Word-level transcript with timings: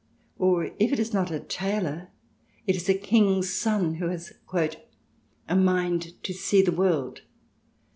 Or 0.39 0.63
if 0.79 0.91
it 0.91 0.97
is 0.97 1.13
not 1.13 1.29
a 1.29 1.39
tailor, 1.39 2.07
it 2.65 2.75
is 2.75 2.89
a 2.89 2.95
King's 2.97 3.53
son 3.53 3.93
who 3.97 4.07
has 4.07 4.33
a" 5.47 5.55
mind 5.55 6.23
to 6.23 6.33
see 6.33 6.63
the 6.63 6.71
world." 6.71 7.21